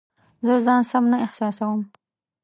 [0.47, 1.81] زه ځان سم نه احساسوم